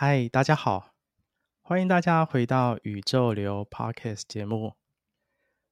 [0.00, 0.92] 嗨，大家好，
[1.60, 4.74] 欢迎大家回到宇宙流 Podcast 节目。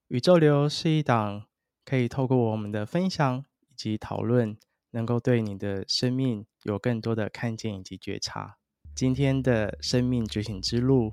[0.09, 1.45] 宇宙流是一档
[1.85, 4.57] 可以透过我们的分享以及讨论，
[4.91, 8.57] 能够对你的生命有更多的看见以及觉察。
[8.97, 11.13] 今天的生命觉醒之路，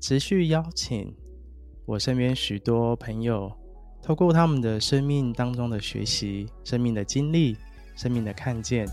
[0.00, 1.16] 持续邀请
[1.86, 3.56] 我身边许多朋友，
[4.02, 7.56] 透过他们的生命当中的学习、生命的经历、
[7.94, 8.84] 生命的看见，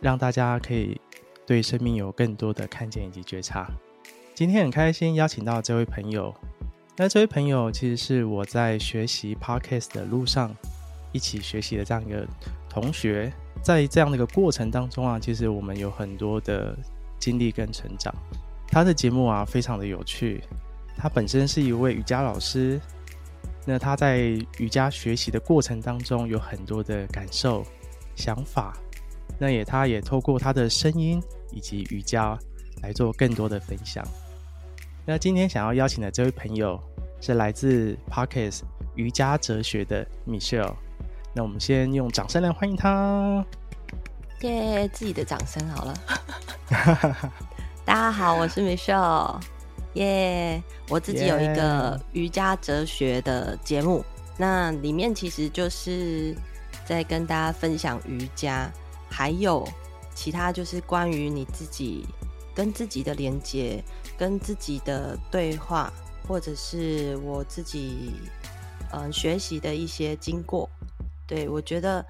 [0.00, 0.98] 让大家可以。
[1.46, 3.66] 对生命有更多的看见以及觉察。
[4.34, 6.34] 今天很开心邀请到这位朋友。
[6.96, 10.54] 那这位朋友其实是我在学习 Podcast 的路上
[11.12, 12.26] 一起学习的这样一个
[12.68, 13.32] 同学。
[13.62, 16.76] 在这样的一个过程当中啊，其实我们有很多的
[17.18, 18.14] 经历跟成长。
[18.68, 20.42] 他的节目啊非常的有趣。
[20.96, 22.80] 他本身是一位瑜伽老师。
[23.66, 24.18] 那他在
[24.58, 27.64] 瑜伽学习的过程当中有很多的感受、
[28.14, 28.76] 想法。
[29.38, 32.38] 那也，他也透过他的声音以及瑜伽
[32.82, 34.04] 来做更多的分享。
[35.04, 36.80] 那今天想要邀请的这位朋友
[37.20, 38.60] 是来自 Parkes
[38.94, 40.74] 瑜伽哲学的 Michelle。
[41.34, 43.44] 那我们先用掌声来欢迎他。
[44.42, 45.94] 耶，自己的掌声好了。
[47.84, 49.40] 大家好，我是 Michelle。
[49.94, 54.34] 耶，我自己有一个瑜伽哲学的节目，yeah.
[54.38, 56.36] 那里面其实就是
[56.84, 58.70] 在跟大家分享瑜伽。
[59.16, 59.64] 还有
[60.12, 62.04] 其他就是关于你自己
[62.52, 63.80] 跟自己的连接，
[64.18, 65.92] 跟自己的对话，
[66.26, 68.10] 或者是我自己
[68.90, 70.68] 嗯、呃、学习的一些经过。
[71.28, 72.04] 对，我觉得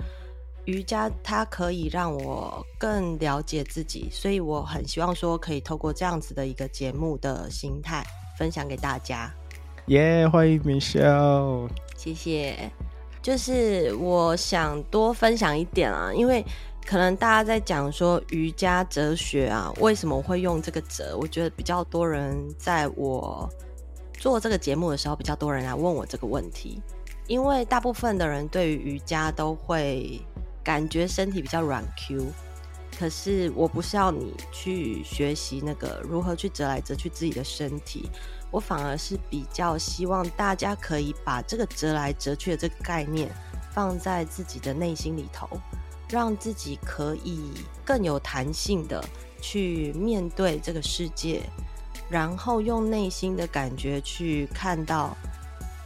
[0.64, 8.02] 瑜伽它可以让我更了解自己，所以我很希望说可以透过这样子的一个节目的形态
[8.38, 9.30] 分享给大家。
[9.88, 11.68] 耶、yeah，欢迎 Michelle，
[11.98, 12.70] 谢谢。
[13.20, 16.42] 就是我想多分享一点啊，因为。
[16.86, 21.16] 可能大家在讲说瑜伽哲学啊，为什么会用这个“哲”？
[21.18, 23.48] 我觉得比较多人在我
[24.18, 26.80] 做这个节目的时候，比较多人来问我这个问题，
[27.26, 30.20] 因为大部分的人对于瑜伽都会
[30.62, 32.26] 感觉身体比较软 Q，
[32.98, 38.10] 可是我不是要你去学习那个如何去折来折去自己的身体，
[38.50, 43.30] 我反而是比较希望大家可以把这个折来折去的这个概念
[43.72, 45.48] 放在自己的内心里头。
[46.08, 47.50] 让自己可以
[47.84, 49.02] 更有弹性的
[49.40, 51.42] 去面对这个世界，
[52.08, 55.16] 然后用内心的感觉去看到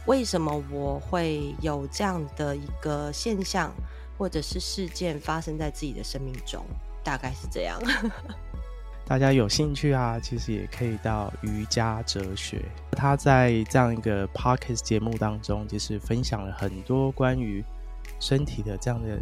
[0.05, 3.71] 为什么我会有这样的一个现象
[4.17, 6.63] 或者是事件发生在自己的生命中，
[7.03, 7.79] 大概是这样。
[9.05, 12.63] 大家有兴趣啊，其实也可以到瑜伽哲学。
[12.91, 17.63] 他在这样一个 Podcast 节目当中，其实分享了很多关于
[18.19, 19.17] 身体的这样的。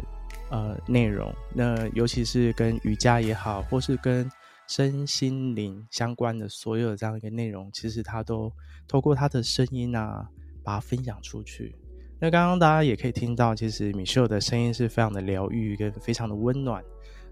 [0.50, 4.30] 呃，内容那尤其是跟瑜伽也好，或是跟
[4.66, 8.52] 身心灵相关的所有的这样一个内容，其实他都
[8.86, 10.28] 透过他的声音啊，
[10.62, 11.74] 把它分享出去。
[12.20, 16.82] 那刚刚大家也可以听到，其实米秀的声音是非常的疗愈跟非常的温暖，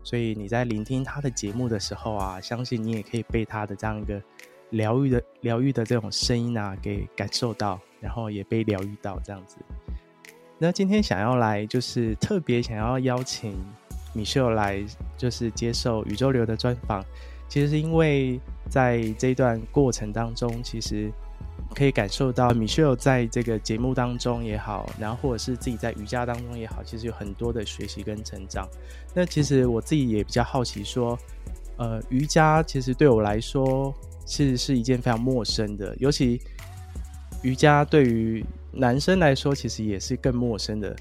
[0.02, 4.22] 所以你在聆听他的节目的时候啊，相信你也可以被他的这样一个
[4.70, 9.56] 疗愈的疗愈的这种声音啊给感受到，然后也被疗愈到这样子。
[10.58, 13.54] 那今天想要来，就是特别想要邀请
[14.14, 14.82] 米秀来，
[15.16, 17.04] 就是接受宇宙流的专访。
[17.46, 21.12] 其实是因为在这一段过程当中，其实
[21.74, 28.66] 可以感受到米秀在这个节目当中也好，然后或者是自己在瑜伽当中也好，其实有很多的学习跟成长。
[29.14, 31.18] 那其实我自己也比较好奇，说，
[31.76, 36.40] 呃，瑜伽其实对我来说，其实是一件非常陌生的，尤其
[37.42, 38.44] 瑜伽对于
[38.76, 40.94] 男生来说，其实也是更陌生的。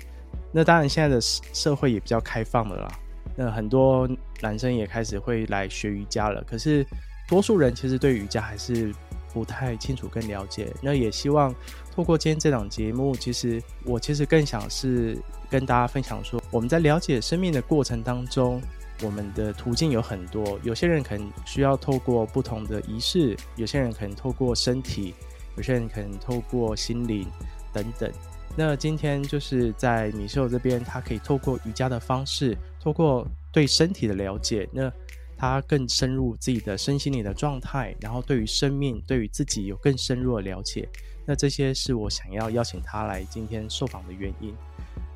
[0.52, 3.00] 那当然，现在的社会也比较开放了啦。
[3.36, 4.10] 那很多
[4.42, 6.42] 男生也开始会来学瑜伽了。
[6.50, 6.86] 可是，
[7.28, 8.94] 多数人其实对瑜伽还是
[9.34, 10.72] 不太清楚跟了解。
[10.82, 11.54] 那也希望
[11.94, 15.18] 透过今天这档节目，其实我其实更想是
[15.50, 18.62] 跟大家分享说，我们在了解生命的过程当中，
[19.04, 20.58] 我们的途径有很多。
[20.64, 25.14] 有些人可能需要透过不同的仪式，有些人可能透过身体，
[25.58, 27.28] 有些人可能透过心灵。
[27.76, 28.10] 等等，
[28.56, 34.90] 那今天就是在米秀这边，他可以透过瑜伽的方式，透过对身体的了解，那
[35.38, 40.88] 他更深入自己的身心里的状态，然后对于生命、对于自己有更深入的了解。
[41.26, 44.56] 那这些是我想要邀请他来今天受访的原因。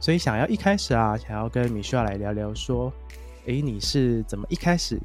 [0.01, 2.91] 所以想要一开始啊，想要跟米秀来聊聊，说，
[3.45, 4.99] 诶，你是怎么一开始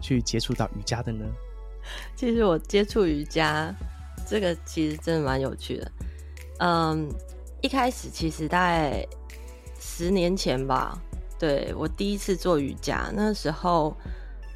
[0.00, 1.24] 去接触到瑜伽的呢？
[2.14, 3.74] 其实我接触瑜伽，
[4.26, 5.90] 这个其实真的蛮有趣的。
[6.58, 7.08] 嗯，
[7.60, 9.06] 一开始其实大概
[9.80, 10.98] 十年前吧，
[11.38, 13.96] 对，我第一次做瑜伽，那时候，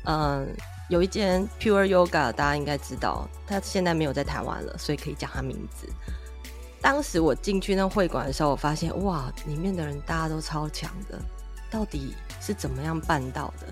[0.05, 0.49] 嗯，
[0.89, 5.89] 有一间 Pure Yoga，大家应该知道，他现在没有在台湾了，所以可以讲他名字。
[6.81, 11.17] 当时我进去那会馆的时候，我发现哇，里面的人大家都超强的，
[11.71, 13.69] 到底是怎么样办到的？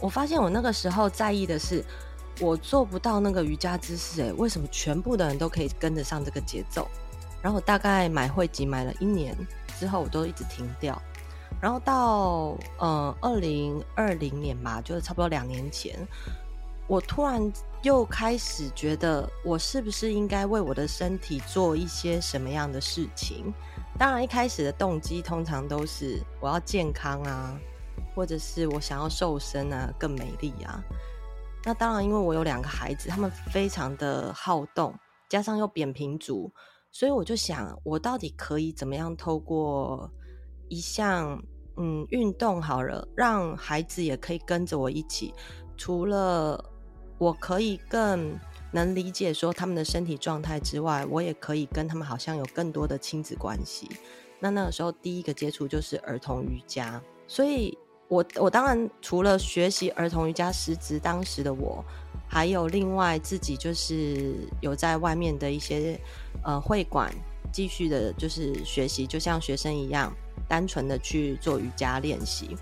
[0.00, 1.84] 我发现我那个时候在意的是，
[2.40, 6.88] 我做不到那个瑜伽姿势，哎，为什么全部的人都可以跟得上这个节奏？
[7.42, 9.36] 然后我大概买汇集买了一年
[9.78, 11.00] 之后，我都一直停掉。
[11.60, 15.98] 然后到呃二零二零年吧，就是差不多两年前，
[16.86, 17.52] 我突然
[17.82, 23.52] 又开始觉得，我是不是应该为我的身体做一些什么样的事情？
[23.98, 27.54] 当然，一开始的动机通常都是我要健康啊，
[28.14, 30.82] 或者是我想要瘦身啊，更美丽啊。
[31.62, 34.94] 那当然，因为我有两个孩子，他们非常的好动，
[35.28, 36.50] 加上又扁平足，
[36.92, 40.10] 所以我就想，我到底可以怎么样透过
[40.68, 41.42] 一项
[41.76, 45.34] 嗯运动好了，让孩子也可以跟着我一起。
[45.76, 46.62] 除了
[47.18, 48.38] 我可以更
[48.72, 53.88] 能理解说他们的身体状态之外，我也可以跟他们好像有更多的亲子关系。
[54.38, 57.76] 那那个时候第一个接触就是儿童瑜伽，所以。
[58.10, 61.84] 我我当然除了学习儿童瑜伽师资，当时的我
[62.30, 66.00] 还有另外自己就是有在外面的一些
[66.44, 67.12] 呃会馆
[67.52, 70.12] 继续的，就是学习，就像学生一样，
[70.48, 72.56] 单纯的去做瑜伽练习。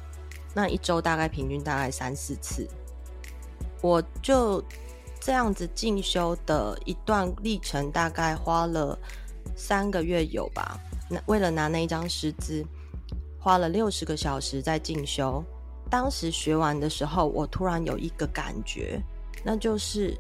[0.54, 2.66] 那一周大概平均大概三四次，
[3.82, 4.64] 我就
[5.20, 8.98] 这样子进修的一段历程，大概花了
[9.54, 10.80] 三个月有吧。
[11.10, 12.64] 那为了拿那一张师资。
[13.40, 15.42] 花了六十个小时在进修。
[15.88, 19.00] 当时学完的时候，我突然有一个感觉，
[19.48, 20.14] 那就是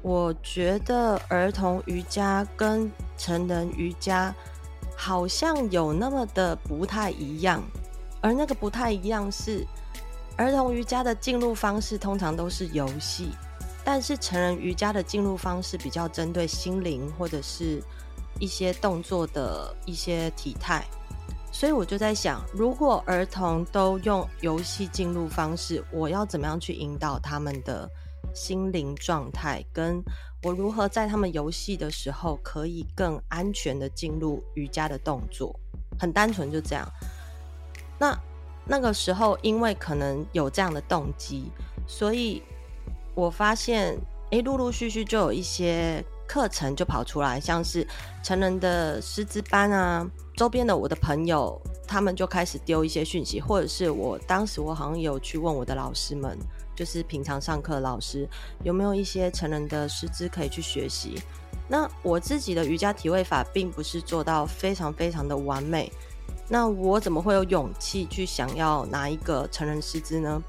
[0.00, 4.32] 我觉得儿童瑜伽跟成人瑜伽
[4.96, 7.60] 好像有那么的不太一样。
[8.20, 9.66] 而那个不太一样是，
[10.36, 13.30] 儿童瑜伽的进入方式通常都是游戏，
[13.84, 17.82] 但是成人瑜伽的进入方式比较针对心灵或者是
[18.38, 20.84] 一些动作的一些体态。
[21.50, 27.90] 所以我就在想，如果儿童都用游戏进入方式，我要怎么样去引导他们的
[28.34, 29.64] 心灵状态？
[29.72, 30.02] 跟
[30.42, 35.58] 我如何在他们游戏的时候可以更安全的进入瑜伽的动作？
[35.98, 36.88] 很单纯就这样。
[37.98, 38.16] 那
[38.64, 41.50] 那个时候，因为可能有这样的动机，
[41.86, 42.42] 所以
[43.14, 43.98] 我发现，
[44.30, 47.84] 诶，陆陆续续就有一些课程就跑出来，像是
[48.22, 50.08] 成人的师资班啊。
[50.36, 56.38] 周边的我的朋友，他们就开始丢一些讯息，或者是我当时我好像有去问我的老师们，
[56.78, 58.24] 就是平常上课老师
[58.62, 61.20] 有没有一些成人的师资可以去学习。
[61.66, 65.90] 那我自己的瑜伽体位法并不是做到非常非常的完美，
[66.48, 70.40] 那我怎么会有勇气去想要拿一个成人师资呢？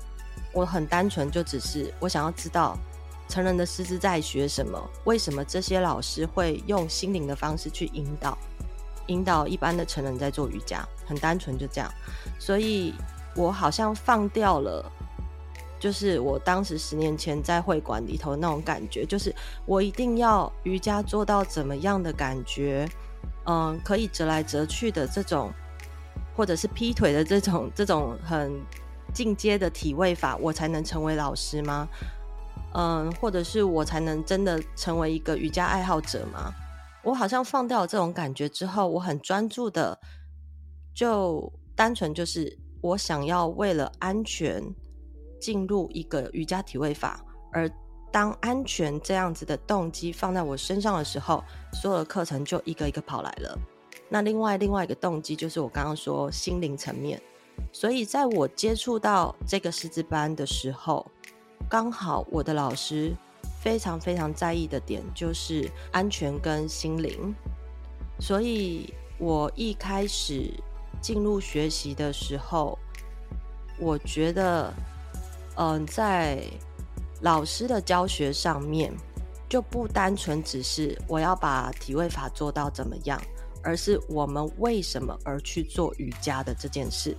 [0.53, 2.77] 我很单纯，就只是我想要知道
[3.27, 8.37] 成人的师资在学什么，为什么这些老师会用心灵的方式去引导。
[9.07, 11.91] 引导一般的成人在做瑜伽，很单纯就这样，
[12.37, 12.93] 所以
[13.35, 14.85] 我好像放掉了，
[15.79, 19.33] 就是我当时十年前在会馆里头那种感觉，就是
[19.65, 22.87] 我一定要瑜伽做到怎么样的感觉，
[23.45, 25.51] 嗯，可以折来折去的这种，
[26.35, 28.61] 或者是劈腿的这种这种很
[29.13, 31.87] 进阶的体位法，我才能成为老师吗？
[32.75, 36.53] 嗯，或者是我才能真的成为一个瑜伽爱好者吗？
[37.01, 39.97] 我好像放掉这种感觉之后，我很专注的，
[40.93, 44.61] 就单纯就是我想要为了安全
[45.39, 47.69] 进入一个瑜伽体位法，而
[48.11, 51.43] 当安全这样子的动机放在我身上的时候，
[51.73, 53.57] 所有的课程就一个一个跑来了。
[54.09, 57.21] 那另外另外一个动机就是我刚刚说心灵层面，
[57.71, 61.05] 所以在我接触到这个师资班的时候，
[61.69, 63.13] 刚好我的老师。
[63.61, 67.35] 非常非常在意的点就是安全跟心灵，
[68.17, 70.49] 所以我一开始
[71.01, 72.79] 进入学习的时候，
[73.77, 74.73] 我觉得，
[75.61, 76.41] 嗯、在
[77.21, 78.93] 老师的教学上面
[79.49, 83.21] 就不单纯只是我要把体位法做到怎么样，
[83.61, 87.15] 而是我们为什么而去做瑜伽的这件事。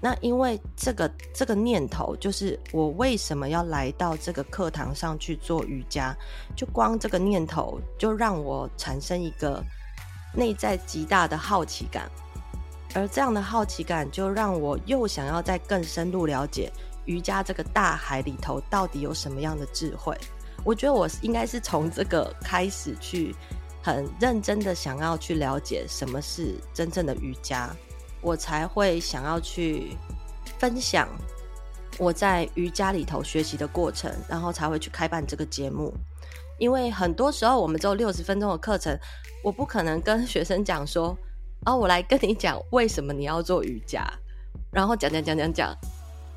[0.00, 6.14] 那因为这个这个念头，就是我为什么要来到这个课堂上去做瑜伽？
[6.54, 9.64] 就光这个念头，就让我产生一个
[10.32, 12.08] 内在极大的好奇感，
[12.94, 16.70] 而这样的好奇感，就让我又想要再更深入了解
[17.06, 20.16] 瑜伽这个大海里头到底有什么样的智慧。
[20.64, 23.34] 我觉得我应该是从这个开始去
[23.82, 27.70] 很认真的想要去了解什么是真正的瑜伽。
[28.22, 29.94] 我才会想要去
[30.58, 31.06] 分享
[31.98, 35.92] 我在瑜伽里头学习的过程，然后才会去开办这个节目。
[36.58, 38.98] 因为很多时候我们只有六十分钟的课程，
[39.42, 41.14] 我不可能跟学生讲说，
[41.64, 44.10] 啊，我来跟你讲为什么你要做瑜伽，
[44.72, 45.76] 然后讲讲讲讲讲，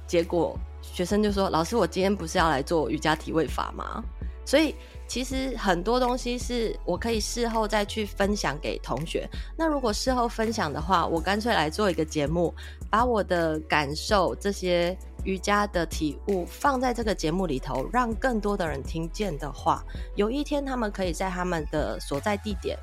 [0.08, 4.04] 结果学生就说，老师，我今天不是要来做瑜伽体位法吗？
[4.46, 4.74] 所以
[5.08, 9.30] 其实很多东西是我可以事后再去分享给同学。
[9.58, 12.54] 那如果事后分享的话，我干脆来做一个节目，
[12.90, 14.98] 把我的感受这些。
[15.24, 19.84] 瑜伽的体悟放在这个节目里头，让更多的人听见的话，
[20.16, 22.80] 有一天他们可以在他们的所在地点，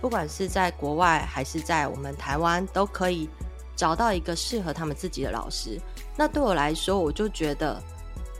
[0.00, 3.30] 不管是在国外还是在我们台湾，都可以
[3.76, 5.80] 找到一个适合他们自己的老师。
[6.18, 7.80] 那对我来说，我就觉得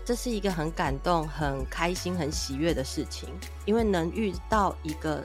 [0.04, 3.28] 这是一个很感动、很开心、很喜悦的事情，
[3.64, 5.22] 因为能遇到一个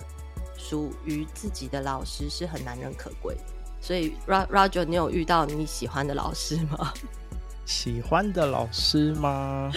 [0.55, 3.35] 属于自己的老师是很难能可贵。
[3.81, 6.93] 所以，Roger，你有遇到你喜欢的老师吗？
[7.65, 9.71] 喜欢的老师吗？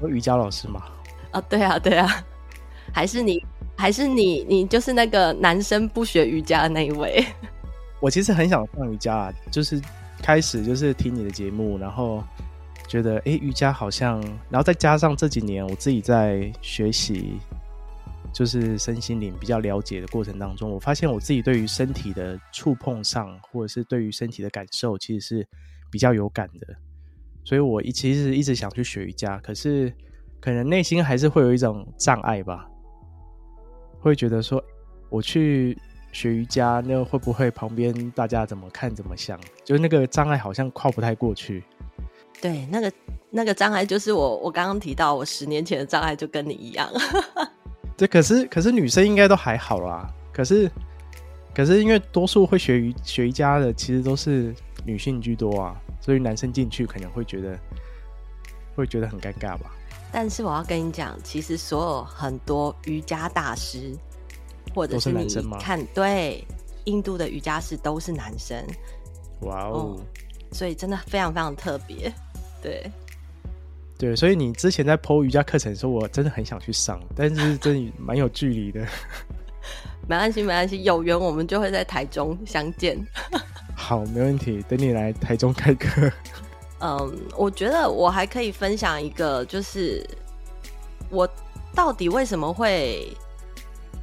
[0.00, 0.82] 有瑜伽老师吗？
[1.30, 2.24] 啊，对啊，对啊，
[2.90, 3.44] 还是你，
[3.76, 7.22] 还是你，你就是那个男生不学瑜伽的那一位。
[8.00, 9.80] 我其实很想上瑜伽啊，就是
[10.24, 12.24] 开始就是听你的节目，然后
[12.88, 17.34] 觉得哎，瑜伽好像，然后再加上这几年我自己在学习，
[18.32, 25.48] 就是身心灵比较了解的过程当中，我发现我自己对于身体的触碰上，或者是对于身体的感受，其实是
[25.90, 26.74] 比较有感的。
[27.44, 29.92] 所以，我一其实一直想去学瑜伽，可是
[30.40, 32.66] 可能内心还是会有一种障碍吧，
[34.00, 34.64] 会觉得说，
[35.10, 35.76] 我去
[36.14, 39.38] 学瑜伽，那会不会旁边大家怎么看怎么想？
[39.64, 41.62] 就是那个障碍好像跨不太过去。
[42.40, 42.92] 对，那个
[43.30, 46.88] 那个障碍就是我我刚刚提到，我十年前的障碍就跟你一样。
[47.98, 50.70] 这可是可是女生应该都还好啦，可是
[51.54, 54.54] 可是因为多数会学瑜学瑜伽的，其实都是
[54.86, 55.76] 女性居多啊。
[56.00, 57.58] 所以男生进去可能会觉得
[58.76, 59.72] 会觉得很尴尬吧。
[60.12, 63.96] 但是我要跟你讲，其实所有很多瑜伽大师，
[64.74, 65.26] 或者是你
[65.60, 66.44] 看，对，
[66.84, 68.62] 印度的瑜伽师都是男生。
[69.42, 70.00] 哇哦！
[70.52, 72.12] 所以真的非常非常特别。
[72.62, 72.90] 对，
[73.98, 78.80] 对，所以你之前在 PO 瑜伽课程的时候，我真的很想去上，但是真的蛮有距离的。
[80.06, 82.98] 没关系，没关系，有缘我们就会在台中相见。
[83.74, 84.64] 好，没问题。
[84.68, 86.10] 等你来台中开课。
[86.80, 90.06] 嗯，我觉得我还可以分享一个，就是
[91.10, 91.28] 我
[91.74, 93.08] 到底为什么会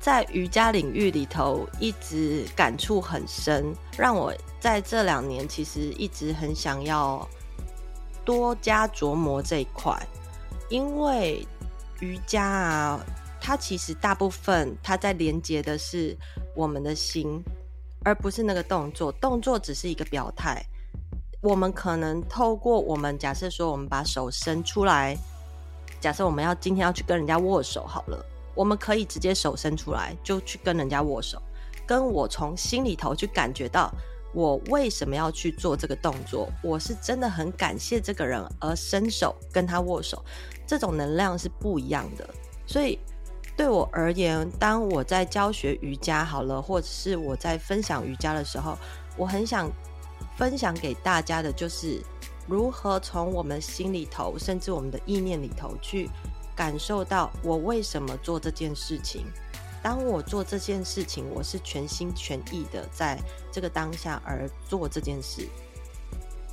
[0.02, 7.26] 在瑜伽领域里头一直感触很深，让我在这两年其实一直很想要
[8.26, 9.96] 多加琢磨这一块。
[10.70, 11.48] 因为
[12.02, 13.00] 瑜伽啊，
[13.40, 16.18] 它其实大部分它在连接的是
[16.56, 17.42] 我们的心。
[18.04, 20.60] 而不是那个动作，动作只是一个表态。
[21.40, 25.16] 我们可能透过我们假设说，我们把手伸出来，
[26.00, 31.42] 假设我们要今天要去跟人家握手好了，我们可以直接手伸出来就去跟人家握手，
[31.86, 33.92] 跟我从心里头去感觉到
[34.34, 40.24] 我为什么要去做这个动作，我是真的很感谢这个人而伸手跟他握手，
[40.66, 42.30] 这种能量是不一样的，
[42.66, 43.00] 所以。
[43.58, 48.76] 对我而言，当我在教学瑜伽好了，或者是我在分享瑜伽的时候，
[49.18, 49.70] 我很想
[50.38, 52.02] 分享给大家的，就是
[52.48, 56.10] 如何从我们心里头，甚至我们的意念里头，去
[56.56, 59.26] 感受到我为什么做这件事情。
[59.82, 63.20] 当我做这件事情，我是全心全意的在
[63.52, 65.48] 这个当下而做这件事。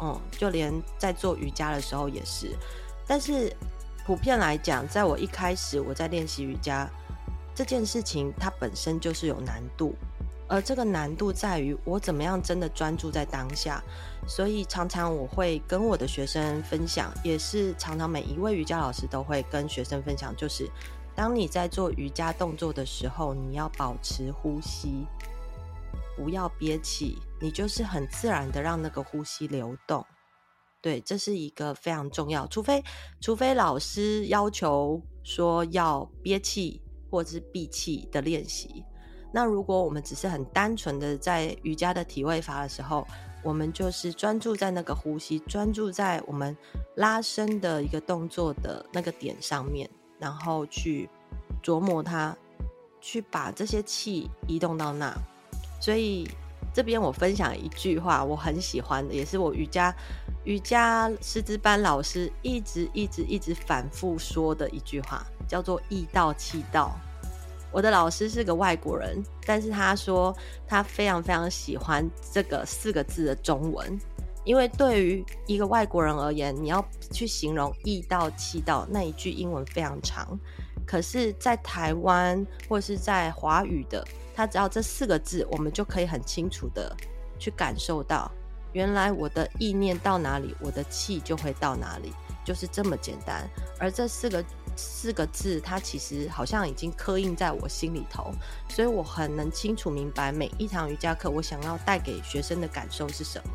[0.01, 2.57] 嗯，就连在做瑜伽的时候也是，
[3.07, 3.55] 但是。
[4.07, 6.89] 普遍来讲，在我一开始我在练习瑜伽
[7.55, 9.95] 这件事情，它本身就是有难度，
[10.49, 13.83] 而这个难度在于我怎么样真的专注在当下。
[14.27, 20.69] 所以常常我会跟我的学生分享，也是常常每一位瑜伽老师都会跟学生分享，就是
[21.15, 25.07] 当你在做瑜伽动作的时候，你要保持呼吸，
[26.17, 30.05] 不要憋气，你就是很自然的让那个呼吸流动。
[30.81, 32.85] 对，这是一个非常重要，除非
[33.21, 38.85] 除非老师要求说要憋气或者是闭气的练习。
[39.39, 43.07] 那如果我们只是很单纯的在瑜伽的体位法的时候，
[43.45, 46.57] 我们就是专注在那个呼吸，专注在我们
[46.97, 51.09] 拉伸的一个动作的那个点上面，然后去
[51.63, 52.37] 琢磨它，
[53.01, 55.17] 去把这些气移动到那。
[55.81, 56.29] 所以
[56.75, 59.95] 这边我分享一句话，我很喜欢的，也是我瑜伽。
[60.43, 66.99] 瑜伽师资班老师一直一直一直反复说的一句话，叫做“意到气到”。
[67.71, 70.35] 我的老师是个外国人，但是他说
[70.67, 73.99] 他非常非常喜欢这个四个字的中文，
[74.45, 80.39] 因为对于一个外国人而言，你要去形容意到气到那一句英文非常长，
[80.87, 84.03] 可是，在台湾或是在华语的，
[84.35, 86.97] 他只要这四个字，我们就可以很清楚的
[87.39, 88.31] 去感受到，
[88.73, 92.11] 原来我的意念到哪里，我的气就会到哪里，
[92.43, 93.47] 就是这么简单。
[93.79, 94.43] 而这四个
[94.79, 98.33] 四个字，它其实好像已经刻印在我心里头，
[98.69, 103.51] 所以我很能清楚明白每一堂瑜伽课，我想要带给学生的感受是什么，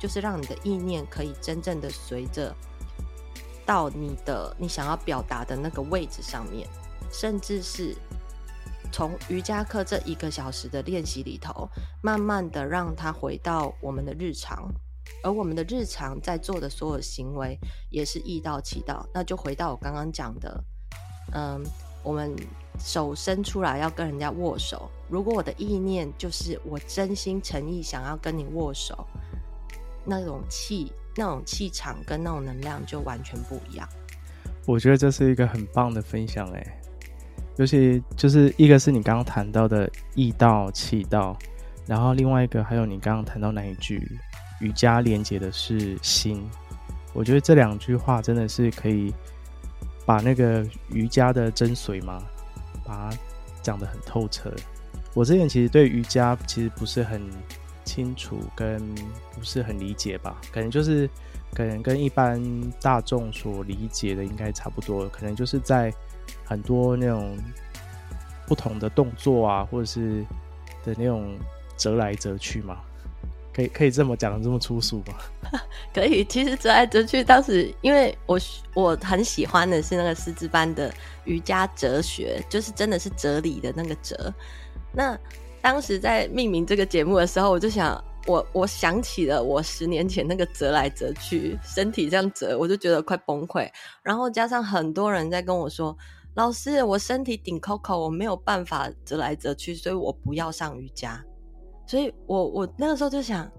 [0.00, 2.52] 就是让你的意念可以真正的随着
[3.64, 6.68] 到你的你想要表达的那个位置上面，
[7.12, 7.96] 甚至是
[8.90, 11.68] 从瑜伽课这一个小时的练习里头，
[12.02, 14.68] 慢慢的让它回到我们的日常。
[15.26, 17.58] 而我们的日常在做的所有行为，
[17.90, 19.04] 也是易道气道。
[19.12, 20.64] 那就回到我刚刚讲的，
[21.32, 21.60] 嗯，
[22.04, 22.32] 我们
[22.78, 29.04] 手伸出来要跟人家握手，如果我的意念就是我真心诚意想要跟你握手，
[30.04, 33.88] 那种气、那种气场跟那种能量就完全不一样。
[34.64, 36.80] 我觉得这是一个很棒的分享，哎，
[37.56, 41.36] 尤其就是一个是你刚刚谈到的易道气道，
[41.84, 44.00] 然后另外一个还有你刚刚谈到那一句。
[44.60, 46.42] 瑜伽连接的是心，
[47.12, 49.12] 我觉得这两句话真的是可以
[50.04, 52.22] 把那个瑜伽的真髓嘛，
[52.84, 53.18] 把它
[53.62, 54.52] 讲得很透彻。
[55.14, 57.22] 我之前其实对瑜伽其实不是很
[57.84, 58.82] 清楚，跟
[59.34, 61.08] 不是很理解吧，可能就是
[61.54, 62.40] 可能跟一般
[62.80, 65.92] 大众所理解的应该差不多，可能就是在
[66.44, 67.36] 很多那种
[68.46, 70.24] 不同的动作啊，或者是
[70.84, 71.36] 的那种
[71.76, 72.80] 折来折去嘛。
[73.56, 75.14] 可以可以这么讲这么粗俗吗？
[75.94, 78.38] 可以，其实折来折去，当时因为我
[78.74, 80.92] 我很喜欢的是那个师资班的
[81.24, 84.30] 瑜伽哲学，就是真的是哲理的那个哲。
[84.92, 85.18] 那
[85.62, 93.66] 当时在命名这个节目的时候，我就想，我我想起了我十年前那个折来折去，身体这样折，我就觉得快崩溃。
[94.02, 95.96] 然后加上很多人在跟我说，
[96.34, 101.24] 老师，我身体顶 Coco，我没有办法折来折去，所以我不要上瑜伽。
[101.86, 103.50] 所以我我那个时候就想，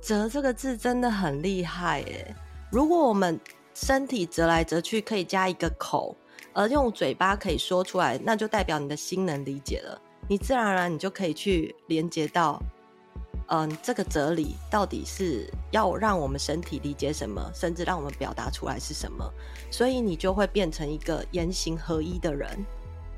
[0.00, 2.34] 折这个字真的很厉害耶。
[2.70, 3.38] 如果我们
[3.74, 6.14] 身体折来折去可以加一个口，
[6.52, 10.00] 而用嘴巴可以说出来，那就代表你的心能理解了。
[10.28, 12.62] 你自然而然你就可以去连接到，
[13.48, 19.28] 嗯，这个哲理到底是要让我们身体理解什么，甚至让我们表达出来是什么。
[19.70, 22.48] 所以你就会变成一个言行合一的人。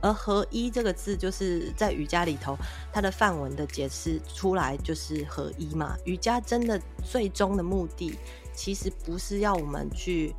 [0.03, 2.57] 而合一这个字，就是在瑜伽里头，
[2.93, 5.97] 它的范文的解释出来就是合一嘛。
[6.05, 8.17] 瑜伽真的最终的目的，
[8.55, 10.35] 其实不是要我们去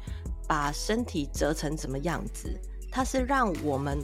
[0.48, 2.50] 把身体折成什么样子，
[2.92, 3.98] 它是让我们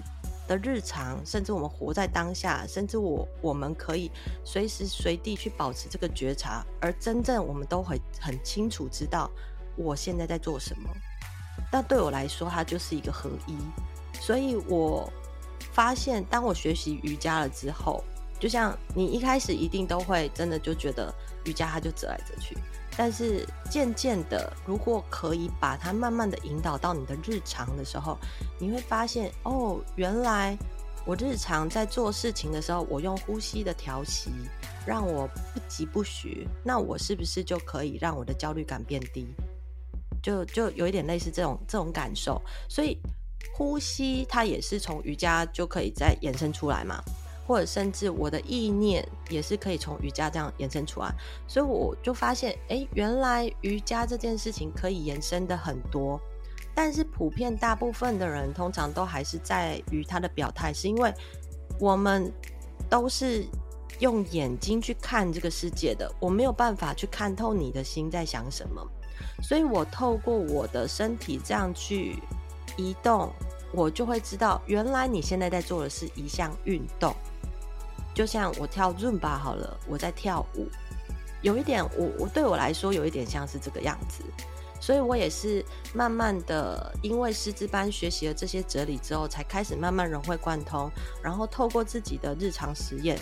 [0.48, 4.12] 的日常，甚至我们活在当下，甚至我我们可以
[4.44, 9.30] 随时随地去保持这个觉察，而真正我们都会很清楚知道
[9.78, 10.90] 我现在在做什么。
[11.72, 13.56] 那对我来说，它就是一个合一，
[14.20, 15.08] 所以我。
[15.74, 18.04] 发现，当我学习瑜伽了之后，
[18.40, 21.14] 就像你一开始一定都会真的就觉得
[21.46, 22.56] 瑜伽它就折来折去，
[22.96, 28.18] 但是渐渐的，如果可以把它慢慢的引导到你的日常的时候，
[28.60, 30.58] 你会发现哦，原来
[31.06, 34.30] 我日常在做事情的时候，我用呼吸的调息，
[34.86, 39.28] 让我不疾不徐，那我是不是就可以让我的焦虑感变低？
[40.22, 42.98] 就就有一点类似这种这种感受，所以。
[43.56, 47.00] 呼吸，它也是从瑜伽就可以再延伸出来嘛，
[47.46, 51.14] 或者甚至我的意念也是可以从瑜伽这样延伸出来，
[51.48, 56.20] 所以我就发现，哎，原来瑜伽这件事情可以延伸的很多，
[56.74, 61.14] 但是普遍大部分的人通常都还是在于他的表态，是因为
[61.80, 62.34] 我们
[62.90, 63.46] 都是
[64.00, 68.84] 用眼睛去看这个世界的，我没有办法去看透你的心在想什么，
[69.44, 72.18] 所以我透过我的身体这样去。
[72.78, 73.32] 移动，
[73.72, 77.16] 我就会知道，原来你现在在做的是一项运动，
[78.14, 80.68] 就像我跳 Zumba 好了，我在跳舞，
[81.42, 84.24] 有一点，我我对我来说有一点像是这个样子，
[84.80, 90.90] 所以我也是慢慢的，因为师资班学习了这些哲理之后，才开始慢慢融会贯通，
[91.22, 93.18] 然后透过自己的日常实验，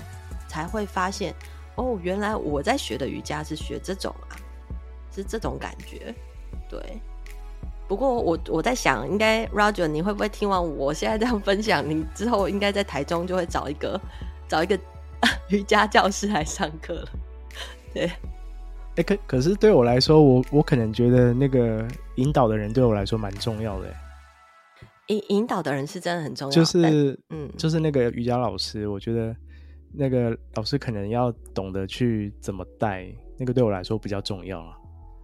[0.48, 1.34] 才会发现，
[1.76, 4.36] 哦，原来我在学的瑜伽是学这种啊，
[5.14, 6.14] 是这种感觉，
[6.70, 7.02] 对。
[7.92, 14.00] 不过我我在想，应该 Roger，你会不会听完我现在这样分享，你之后应该在台中就会找一个
[14.48, 14.80] 找一个
[15.52, 17.10] 瑜伽教室来上课了？
[17.94, 18.16] 对，哎、
[18.96, 23.94] 欸，可可是对我来说，我我可能觉得那个引导的人对我来说蛮重要的。
[25.08, 29.36] 引引导的人是真的很重要，就是嗯，就是那个瑜伽老师，我觉得
[29.92, 33.06] 那个老师可能要懂得去怎么带，
[33.38, 34.78] 那个对我来说比较重要啊。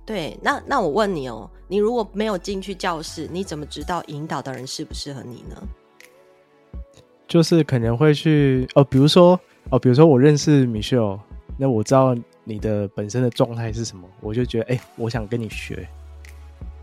[0.08, 5.62] 对，那那我问你哦，你如果没有进去教室，你怎么知道引导的人适不适合你呢？
[7.28, 9.38] 就是可能会去哦，比如说
[9.70, 11.20] 哦，比如说我认识 Michelle，
[11.58, 12.16] 那我知道
[12.46, 15.86] 你的本身的状态是什么，我就觉得哎，我想跟你学。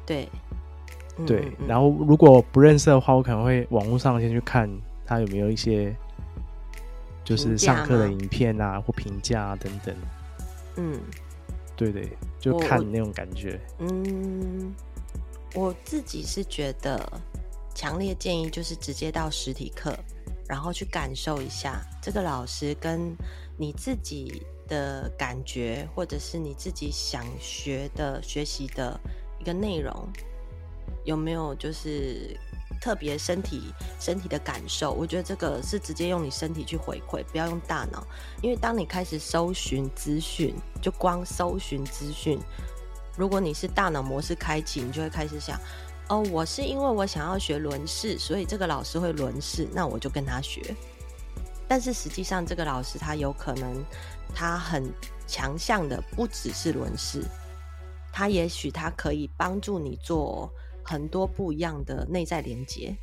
[0.04, 0.28] 对，
[1.26, 4.68] 对，嗯嗯，然后如果不认识的话，我可能会网络上先去看
[5.06, 5.96] 他有没有一些，
[7.24, 9.96] 就是上课的影片啊或评价啊等等。
[10.76, 11.00] 嗯，
[11.76, 12.08] 对对，
[12.38, 13.60] 就看那种感觉。
[13.78, 14.74] 嗯，
[15.54, 17.06] 我自己是觉得
[17.74, 19.96] 强烈建议就是直接到实体课。
[20.46, 23.16] 然后去感受一下这个老师跟
[23.56, 29.00] 你自己的感觉，或者是你自己想学的学习的
[29.40, 30.06] 一个内容，
[31.06, 32.38] 有没有就是
[32.84, 34.92] 特别身体身体的感受？
[34.92, 38.06] 我觉得这个是直接用你身体去回馈，不要用大脑，
[38.42, 42.38] 因为当你开始搜寻资讯，就光搜寻资讯，
[43.16, 45.58] 如果你是大脑模式开启，你就会开始想。
[46.10, 50.76] 哦，我是因为我想要学轮式，所以这个老师会轮式，那我就跟他学。
[51.66, 53.82] 但是实际上，这个老师他有可能
[54.34, 54.92] 他很
[55.26, 57.24] 强项的不只是轮式，
[58.12, 60.52] 他也许他可以帮助你做
[60.84, 62.94] 很多不一样的内在连接，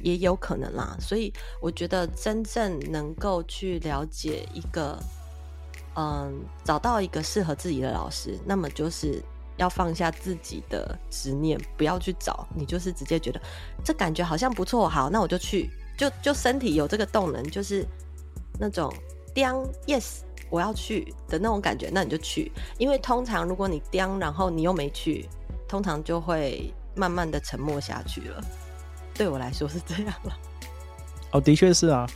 [0.00, 0.96] 也有可能啦。
[1.00, 4.98] 所以我觉得真正能够去了解一个，
[5.96, 9.22] 嗯，找到一个适合自己的老师，那么就是。
[9.58, 13.40] 要放下自己的执念，不要去找，你就是直接觉得
[13.84, 17.86] 这感觉好像不错，好，那我就去，就就身体有这个动能，就是
[18.58, 18.92] 那种
[19.34, 19.46] 叮
[19.86, 25.28] yes，我要去的那种感觉，那你就去，因为通常如果你叮，然后你又没去，
[25.68, 28.40] 通常就会慢慢的沉默下去了。
[29.14, 30.36] 对我来说是这样了。
[31.32, 32.06] 哦，的确是啊，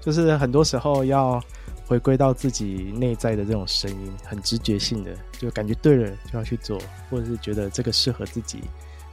[0.00, 1.42] 就是很多时候要。
[1.84, 8.62] 回归到自己内在的这种声音，很直觉性的，就感觉对了就要去做，或者是觉得这个适合自己，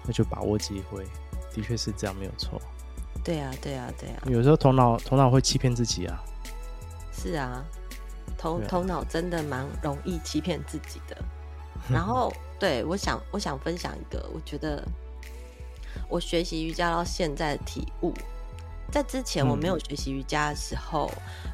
[0.05, 1.03] 那就把握机会。
[1.53, 2.61] 的确是这样，没有错。
[3.21, 4.21] 对啊，对啊，对啊。
[4.27, 6.23] 有时候头脑头脑会欺骗自己啊。
[7.11, 7.65] 是啊，
[8.37, 11.17] 头、啊、头脑真的蛮容易欺骗自己的。
[11.91, 14.87] 然后，对，我想我想分享一个，我觉得
[16.07, 18.13] 我学习瑜伽到现在的体悟。
[18.91, 21.11] 在之前我没有学习瑜伽的时候，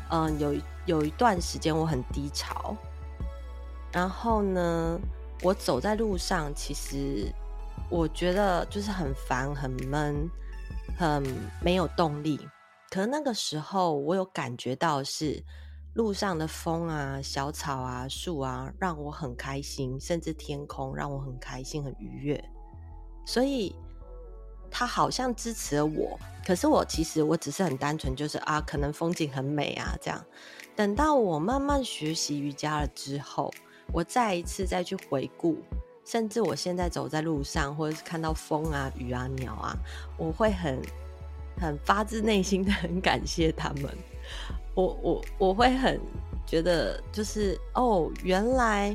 [0.09, 2.73] 嗯，呃、有有一段时间我很低潮，
[3.91, 4.97] 然后呢，
[5.43, 7.29] 我走在路上，其实
[7.89, 10.29] 我觉得就是很烦、很闷、
[10.97, 11.21] 很
[11.61, 12.39] 没有动力。
[12.89, 15.43] 可是那个时候，我有感觉到是
[15.95, 22.49] 路上的风啊、小草啊、树啊，让我很开心，甚至天空让我很开心、很愉悦，
[23.25, 23.75] 所以。
[24.77, 30.21] 他好像支持了我，可是我其实我只是很单纯，就是啊，可能风景很美啊，这样。
[30.75, 33.49] 等到我慢慢学习瑜伽了之后，
[33.93, 35.55] 我再一次再去回顾，
[36.03, 39.73] 甚至我现在走在路上，或者是看到风啊、雨啊、鸟啊，
[40.17, 40.81] 我会很
[41.57, 43.85] 很发自内心的 很感谢他们。
[44.73, 45.97] 我我我会很
[46.45, 48.93] 觉得，就是哦，原来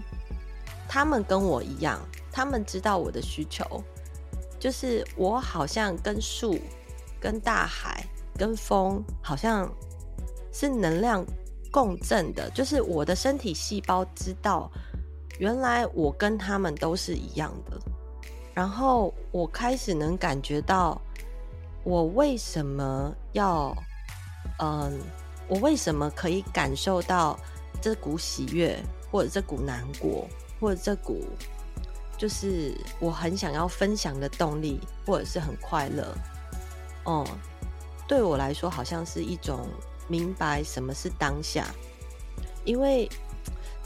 [0.86, 1.98] 他们跟我一样，
[2.30, 3.82] 他们知道我的需求。
[4.60, 6.58] 就是我好像跟树、
[7.18, 8.04] 跟大海、
[8.36, 9.72] 跟风，好像
[10.52, 11.24] 是能量
[11.72, 12.50] 共振的。
[12.50, 14.70] 就是我的身体细胞知道，
[15.38, 17.80] 原来我跟他们都是一样的。
[18.52, 21.00] 然后我开始能感觉到，
[21.82, 23.74] 我为什么要，
[24.58, 25.00] 嗯，
[25.48, 27.38] 我为什么可以感受到
[27.80, 28.78] 这股喜悦，
[29.10, 30.28] 或者这股难过，
[30.60, 31.24] 或者这股。
[32.20, 36.14] 就是我很想要分享的动力，或者是很快乐，
[37.04, 37.26] 哦、
[38.06, 39.66] 对我来说好像是一种
[40.06, 41.66] 明白什么是当下，
[42.62, 43.08] 因为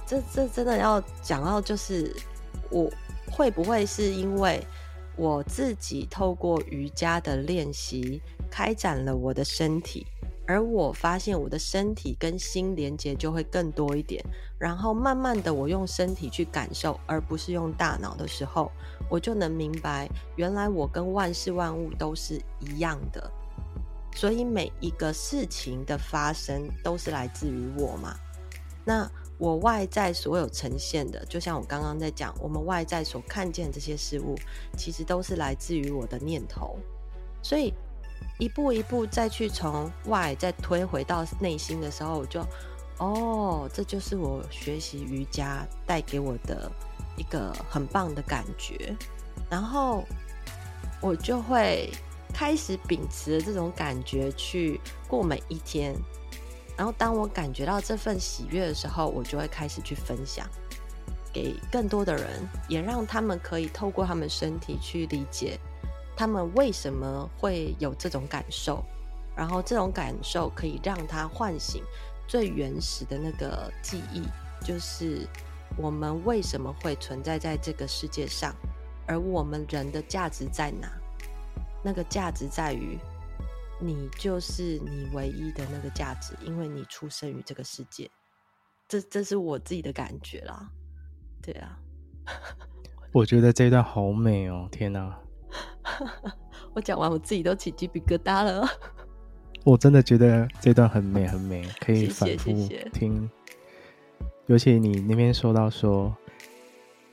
[0.05, 2.13] 这这真的要讲到，就是
[2.71, 2.91] 我
[3.31, 4.61] 会不会是因为
[5.15, 8.21] 我自己透过瑜伽的练习，
[8.51, 10.05] 开展了我的身体。
[10.47, 14.23] 而我发现我的身体跟心连接就会更多一点，
[14.59, 18.71] 然后慢慢的我用身体去感受，而不是用大脑的时候，
[19.09, 23.31] 我就能明白，原来我跟万事万物都是一样的，
[24.15, 28.15] 所以每一个事情的发生都是来自于我嘛。
[28.85, 34.35] 那我外在所有呈现的，就像我刚刚在讲，我们外在所看见这些事物，
[34.77, 36.79] 其实都是来自于我的念头，
[37.43, 37.73] 所以。
[38.39, 42.45] 一步一步再去从外再推回到内心的时候，我就
[42.99, 46.71] 哦，这就是我学习瑜伽带给我的
[47.17, 48.97] 一个很棒的感觉。
[49.51, 50.05] 然后
[51.01, 51.91] 我就会
[52.33, 55.95] 开始秉持这种感觉去过每一天。
[56.77, 60.45] 然后当我感觉到这份喜悦的时候，我就会开始去分享。
[61.33, 65.59] 给更多的人，也让他们可以透过他们身体去理解
[66.17, 68.85] 他们为什么会有这种感受，
[69.37, 71.83] 然后这种感受可以让他唤醒
[72.27, 74.23] 最原始的那个记忆，
[74.65, 75.27] 就是
[75.77, 78.55] 我们为什么会存在在这个世界上，
[79.07, 80.89] 而我们人的价值在哪？
[81.85, 82.99] 那个价值在于。
[83.81, 88.09] 你就是你唯一的那个价值，因为你出生于这个世界，
[88.89, 90.71] 这这是我自己的感觉啦。
[91.43, 91.77] 对啊，
[93.13, 94.69] 我觉得这一段好美哦！
[94.71, 95.19] 天哪，
[96.75, 98.69] 我讲完我自己都起鸡皮疙瘩了。
[99.65, 102.51] 我真的觉得这段很美很美，可以反复
[102.93, 103.31] 听。
[104.47, 106.15] 尤其你那边说到说，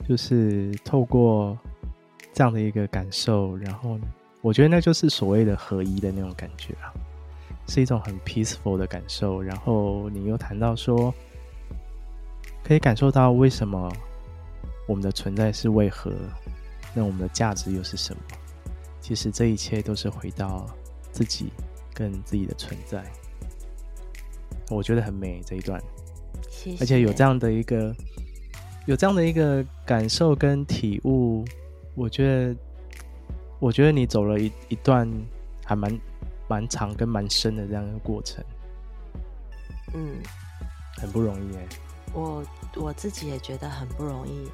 [0.08, 1.58] 就是透过
[2.34, 4.00] 这样的一个感受，然后。
[4.44, 6.90] 我觉得那就是所谓的合一的那种感觉啊，
[7.68, 9.40] 是一种很 peaceful 的感受。
[9.40, 11.14] 然后你又谈到说，
[12.64, 13.88] 可以感受到为什么
[14.88, 16.12] 我们的存在是为何，
[16.94, 18.22] 那我们的价值又是什么？
[19.00, 20.66] 其实这一切都是回到
[21.12, 21.52] 自己
[21.94, 23.04] 跟自己的存在。
[24.70, 25.82] 我觉得很美这一段，
[26.50, 26.84] 谢谢。
[26.84, 27.96] 而且有这样的一个
[28.86, 31.46] 有这样的一个感受跟体悟，
[31.96, 32.56] 我觉得。
[33.62, 35.08] 我觉得你走了一一段
[35.64, 36.02] 还蛮
[36.48, 38.44] 蛮长跟蛮深的这样一个过程，
[39.94, 40.16] 嗯，
[40.98, 41.68] 很不容易哎。
[42.12, 42.44] 我
[42.76, 44.50] 我自己也觉得很不容易，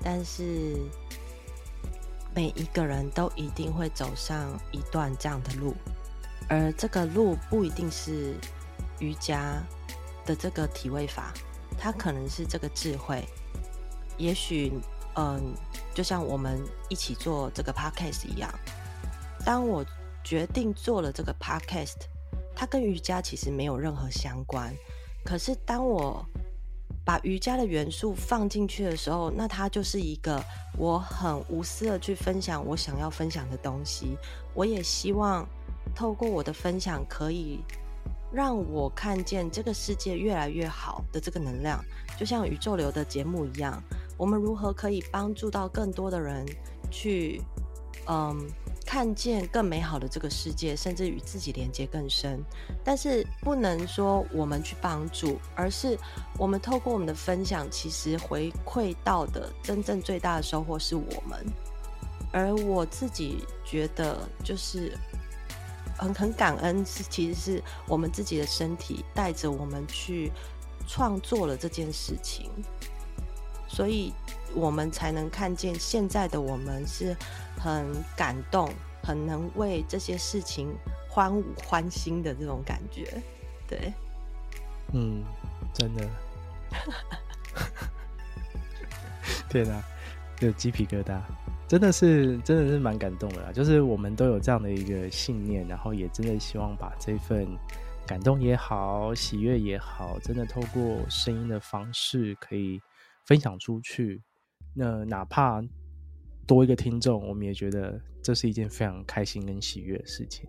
[0.00, 0.76] 但是
[2.34, 5.74] 每一个人都一定会走上一段这样的路，
[6.48, 8.34] 而这个路不一定是
[9.00, 9.62] 瑜伽
[10.24, 11.32] 的这个体位法，
[11.78, 13.24] 它可能是这个智慧，
[14.16, 14.72] 也许。
[15.14, 15.54] 嗯，
[15.92, 18.50] 就像我们一起做这个 podcast 一样，
[19.44, 19.84] 当我
[20.24, 22.06] 决定做了这个 podcast，
[22.56, 24.74] 它跟瑜伽其实没有任何相关。
[25.22, 26.24] 可是当我
[27.04, 30.42] 把瑜伽的元素放进去的时候，那它就是一个
[30.78, 34.16] 我很无私的去分享我想要分享的东西。
[34.54, 35.46] 我也希望
[35.94, 37.60] 透过我的分享，可以
[38.32, 41.84] 让我看见这个世界越来越好的这个能量，
[42.16, 43.82] 就像宇宙流的节目一样。
[44.16, 46.46] 我们如何可以帮助到更多的人
[46.90, 47.42] 去，
[48.06, 48.48] 嗯，
[48.92, 52.44] 看见更美好的这个世界，甚至与自己连接更深？
[52.84, 55.98] 但是不能说我们去帮助，而是
[56.36, 61.42] 我们透过我们的分享，其实回馈到的真正最大的收获是我们。
[62.34, 64.94] 而我自己觉得，就是
[65.96, 70.30] 很很感恩，是其实是我们自己的身体带着我们去
[70.86, 72.50] 创作了这件事情。
[73.66, 74.12] 所以，
[74.54, 77.16] 我们才能看见现在的我们是
[77.62, 78.68] 很感动，
[79.02, 80.74] 很能为这些事情
[81.08, 83.22] 欢舞欢欣的这种感觉。
[83.68, 83.92] 对，
[84.92, 85.22] 嗯，
[85.72, 86.08] 真的，
[89.48, 89.80] 天哪，
[90.40, 91.20] 有鸡皮疙瘩，
[91.68, 93.52] 真的是，真的是蛮感动的啦。
[93.52, 97.46] 就是我们都有这样的一个信念，然后也真的希望把这份
[98.06, 102.80] 感动也好，喜悦也好，真的透过声音的方式可以。
[103.24, 104.20] 分享出去，
[104.74, 105.62] 那哪怕
[106.46, 110.48] 多一个听众，我们也觉得这是一件非常开心跟喜悦的事情。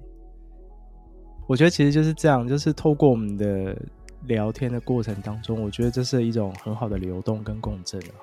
[1.47, 3.77] 我觉得其实就是这样，就是透过我们的
[4.27, 8.15] 聊天的过程当中，我觉得这是一种很好的流动跟共振啊。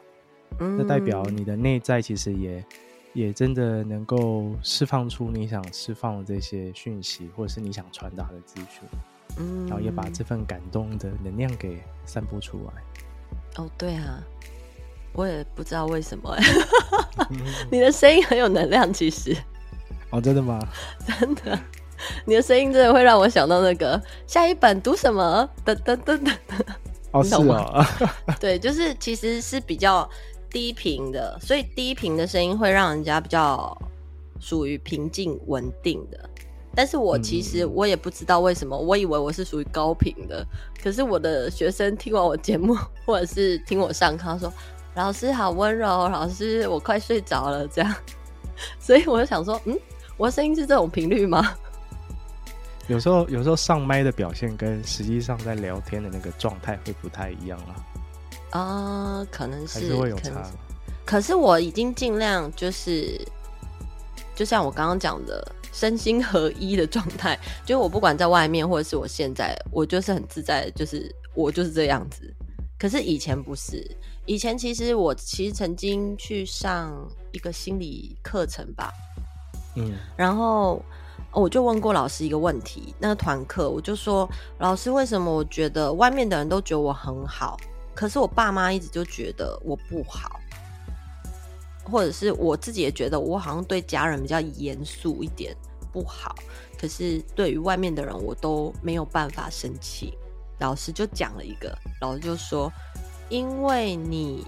[0.58, 2.64] 嗯，那代表你的内在其实也
[3.12, 8.82] 也真的能够释放出你想释放的这些讯息，或者是你想传达的资讯，
[9.38, 13.62] 嗯，然后也把这份感动的能量给散播出来。
[13.62, 14.22] 哦，对啊。
[15.12, 16.36] 我也不知道为什么，
[17.70, 19.36] 你的声音很有能量，其实。
[20.10, 20.58] 哦，真的吗？
[21.06, 21.58] 真的，
[22.24, 25.48] 你的声音真的会让我想到那个下一本读什么？
[25.64, 26.32] 噔噔噔噔。
[27.12, 27.86] 哦，是啊。
[28.40, 30.08] 对，就是其实是比较
[30.50, 33.76] 低频的，所以低频的声音会让人家比较
[34.40, 36.30] 属于平静稳定的。
[36.74, 40.46] 但是我其实我也不知道为什么，我以为我是属于高频的。
[40.82, 44.52] 可是我的学生听完我节目，或者是听我上课说。
[44.94, 47.94] 老师好温柔，老师我快睡着了，这样，
[48.80, 49.78] 所以我就想说，嗯，
[50.16, 51.54] 我的声音是这种频率吗？
[52.88, 57.72] 有时候，有时候上麦的表现跟实际上在聊天的那个状态会不太一样啊。
[58.50, 58.60] 啊、
[59.18, 60.42] 呃，可能是，是会有差。
[61.04, 63.16] 可是我已经尽量就是，
[64.34, 72.34] 就像我刚刚讲的，身心合一的状态，就我不管在外面或者是我现在，我就是很自在，就是我就是这样子。
[72.76, 73.88] 可是以前不是。
[74.26, 76.92] 以前其实我其实曾经去上
[77.32, 78.92] 一个心理课程吧，
[79.76, 80.82] 嗯，然后
[81.32, 84.28] 我就问过老师一个问题，那个团课我就说，
[84.58, 87.56] 老师为什么我觉得外面的人都觉得我很好，
[87.94, 90.38] 可是我爸妈一直就觉得我不好，
[91.84, 95.56] 或者是我自己也觉得我好像对家人比较严肃一点
[95.92, 96.34] 不好。
[96.78, 100.14] 可是对于外面的人，我都没有办法生气。
[100.60, 102.72] 老师就讲了一个，老师就说
[103.30, 104.46] ：“因为你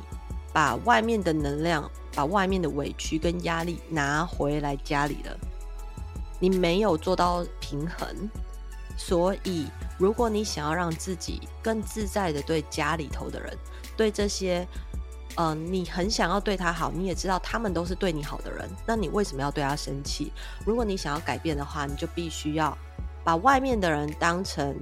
[0.53, 5.35] 把外面的能量、把外面的委屈跟压力拿回来家里了，
[6.39, 8.29] 你没有做到平衡。
[8.95, 9.67] 所以，
[9.99, 13.57] 如果你想要让自己更自在的对家里头的人，
[13.97, 14.67] 对这些，
[15.37, 20.31] 嗯、呃，你很想要对他好，你也知道他们都是对你好的人，那你为什么要对他生气？
[20.67, 22.77] 如果你想要改变的话，你就必须要
[23.25, 24.77] 把外面的人当成。”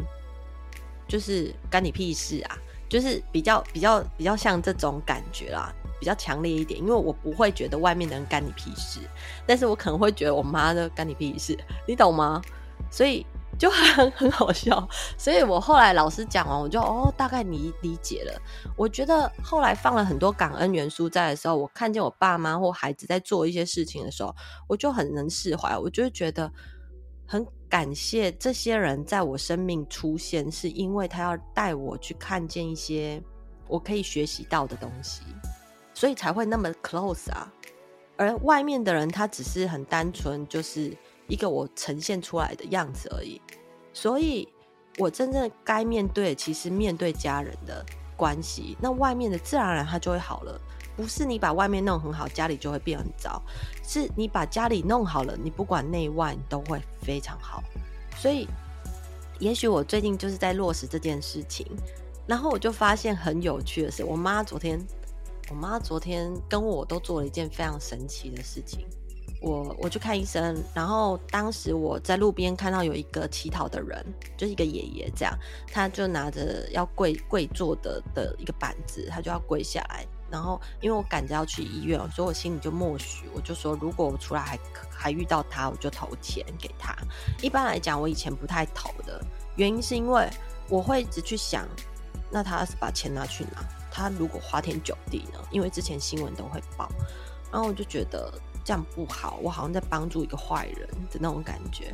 [1.06, 2.56] 就是干你屁事啊！
[2.90, 6.79] 就是比较比较比较像这种感觉啦，比较强烈一点。
[6.81, 8.98] 因为我不会觉得外面的人干你屁事，
[9.46, 12.42] 但是我可能会觉得我妈的干你屁事，你懂吗？
[12.90, 13.24] 所以
[13.57, 14.88] 就很 很好笑。
[15.16, 18.42] 所以我后来老师讲完，我就哦，大概你理解了。
[18.76, 24.35] 我觉得后来放了很多感恩元素在的时候，我看见我爸妈或孩子在做一些事情的时候，
[24.66, 25.79] 我就很能释怀。
[25.79, 26.53] 我就觉得
[27.26, 27.46] 很。
[27.70, 33.22] 感谢这些人在我生命出现，是因为他要带我去看见一些
[33.68, 35.22] 我可以学习到的东西，
[35.94, 37.50] 所以才会那么 close 啊。
[38.16, 40.94] 而外面的人，他只是很单纯，就是
[41.28, 43.40] 一个我呈现出来的样子而已。
[43.92, 44.46] 所以，
[44.98, 50.61] 我真正该面对，其实面对家人的关系，那外面的自然而然他就会好了。
[51.00, 53.42] 不是你把外面弄很好，家里就会变很糟。
[53.82, 57.62] 是你把家里弄好了，你不管内外都会非常好。
[58.16, 58.46] 所以，
[59.38, 61.66] 也许我最近就是在落实这件事情，
[62.26, 64.78] 然后我就发现很有趣的是，我妈昨天，
[65.48, 68.86] 我妈昨天跟我都做了一件非常神奇的事情。
[69.40, 74.04] 我我去看医生，然后当时我在路边看到有一个乞讨的人，
[74.36, 75.34] 就是一个爷爷，这样，
[75.72, 80.06] 他就拿着要跪跪坐的的一个板子，他就要跪下来。
[80.30, 86.94] 然后，因为我赶着要去医院，所以我心里就默许，我就说，如果我出来还还遇到他，我就投钱给他。
[87.42, 89.20] 一般来讲，我以前不太投的
[89.56, 90.30] 原因是因为
[90.68, 91.66] 我会一直去想，
[92.30, 93.64] 那他是把钱拿去哪？
[93.90, 95.40] 他如果花天酒地呢？
[95.50, 96.88] 因为之前新闻都会报，
[97.50, 98.32] 然后我就觉得
[98.64, 101.92] 这样不好，我好像在帮助一个坏人的那种感觉。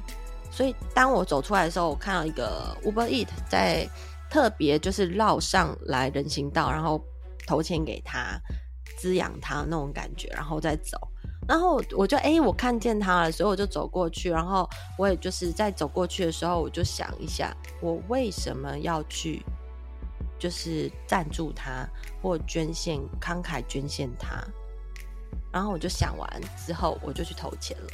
[0.51, 3.89] 所以当我走出来的时候，我看到一个 Uber Eat 在
[4.29, 7.03] 特别就是绕上来人行道，然后。
[7.47, 8.39] 投钱给他，
[8.99, 10.99] 滋养他那种感觉，然后再走。
[11.49, 14.29] 然后我就哎、我看见他了，所以我就走过去。
[14.29, 19.45] 然后我也就是在走过去的时候，我就想一下，我为什么要去，
[20.41, 21.89] 就是赞助他
[22.21, 24.43] 或捐献，慷慨捐献他。
[25.53, 26.29] 然后我就想完
[26.67, 27.91] 之后，我就去投钱了。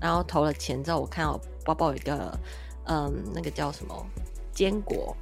[0.00, 2.38] 然后投了钱之后，我看到包包有一个，
[2.84, 4.06] 嗯，那个叫什么
[4.52, 5.16] 坚果。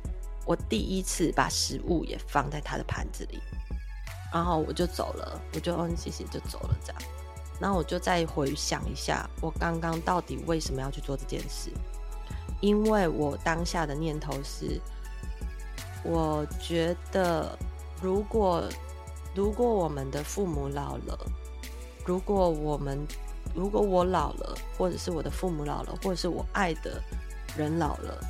[0.50, 3.38] 我第一次把食物也放在他的盘子里，
[4.34, 7.02] 然后我就走了，我就嗯谢谢就走了这样，
[7.60, 11.70] 然后我就再回想一下，我刚刚到底为什么要去做这件事？
[12.60, 14.80] 因为我当下的念头是，
[16.02, 17.56] 我觉得
[18.02, 18.68] 如果
[19.32, 21.16] 如果我们的父母老了，
[22.04, 22.98] 如果我们
[23.54, 27.00] 如果我老了，或者是我的父母老了，或者是我爱的
[27.56, 28.20] 人老了。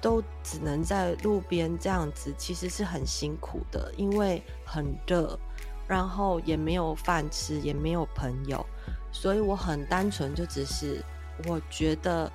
[0.00, 5.38] 都只能在路边这样子，其实是很辛苦的，因为很热，
[5.86, 8.64] 然后也没有饭吃，也没有朋友，
[9.12, 11.04] 所以我很单纯，就只是
[11.46, 12.30] 我觉得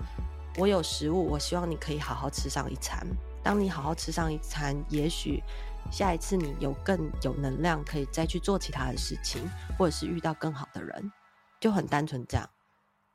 [0.58, 3.06] 我有食物，我希望你可以好好吃上一餐。
[3.42, 5.44] 当你好好吃上一餐，也许
[5.92, 9.42] 下一次你有更有能量，可以再去做其他的事情，
[9.78, 11.12] 或者是遇到更好的人，
[11.60, 12.50] 就很单纯这样。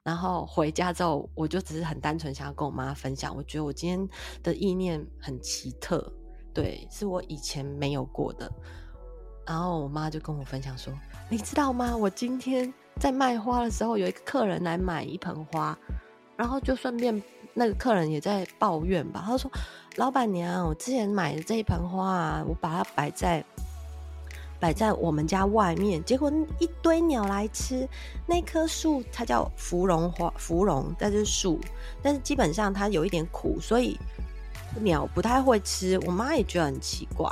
[0.09, 3.37] 然后回家之后，我就只是很单纯想要跟我妈分享。
[3.37, 4.09] 我觉得我今天
[4.43, 6.11] 的意念很奇特，
[6.55, 8.51] 对，是我以前没有过的。
[9.47, 10.91] 然后我妈就跟我分享说
[11.29, 11.95] ：“你知道吗？
[11.95, 15.79] 我今天在卖花的时候，有一个客人来买一盆花，
[16.39, 19.23] 然后就顺便那个客人也在抱怨吧。
[19.27, 19.51] 他说
[19.97, 23.45] ：‘老板娘，我之前买的这一盆花啊，我把它摆在……’”
[24.61, 27.89] 摆在我们家外面，结果一堆鸟来吃。
[28.27, 31.61] 那棵树它叫芙蓉花，芙蓉，但是树，
[32.03, 33.99] 但是基本上它有一点苦，所以
[34.81, 35.99] 鸟不太会吃。
[36.07, 37.31] 我妈也觉得很奇怪，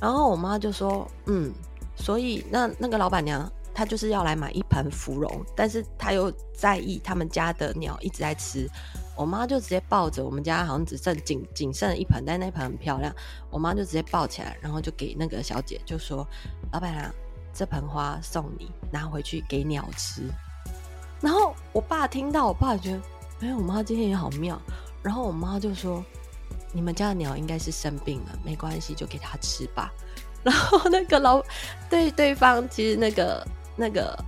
[0.00, 1.52] 然后我妈就说：“嗯，
[1.96, 8.68] 所以那那个老板娘她就是要来买一盆芙蓉，但是她又在意他们家的鸟一直在吃。”
[9.16, 13.14] 我妈就直接抱着我们家好像只剩仅仅剩一盆，但那盆很漂亮。
[13.50, 16.26] 我妈就直接抱起来，然后就给那个小姐就说
[16.72, 17.14] ：“老板娘，
[17.52, 20.22] 这盆花送你，拿回去给鸟吃。”
[21.20, 23.00] 然后我爸听到，我爸觉得
[23.40, 24.60] ：“哎，我妈今天也好妙。”
[25.02, 26.04] 然后我妈就说
[26.72, 29.92] ：“你们家的鸟应该是生病了，没关系，就给它吃吧。
[30.42, 31.42] 然后那个老
[31.88, 33.46] 对对方，其实那个
[33.76, 34.18] 那个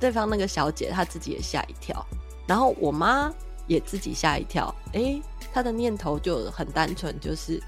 [0.00, 2.06] 对方那个小姐，她自己也吓一跳，
[2.46, 3.30] 然后我妈
[3.66, 4.74] 也自己吓一跳。
[4.92, 7.62] 诶，他的念头就很单纯，就是